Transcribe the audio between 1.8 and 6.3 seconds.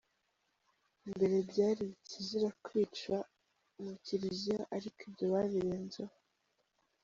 ikizira kwica mu kiliziya, ariko ibyo babirenzeho…”.